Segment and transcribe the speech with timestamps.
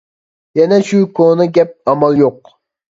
[0.59, 2.55] يەنە شۇ كونا گەپ، ئامال يوق.